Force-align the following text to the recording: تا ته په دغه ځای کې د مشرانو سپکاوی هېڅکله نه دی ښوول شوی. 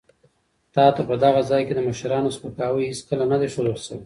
تا 0.73 0.85
ته 0.95 1.01
په 1.09 1.15
دغه 1.23 1.41
ځای 1.49 1.61
کې 1.67 1.73
د 1.75 1.79
مشرانو 1.87 2.33
سپکاوی 2.37 2.89
هېڅکله 2.91 3.25
نه 3.31 3.37
دی 3.41 3.47
ښوول 3.53 3.67
شوی. 3.85 3.99